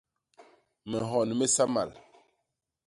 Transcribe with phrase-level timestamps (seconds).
[0.89, 1.89] Minhon misamal.